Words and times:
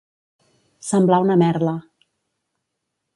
Semblar 0.87 1.19
una 1.27 1.37
merla. 1.43 1.75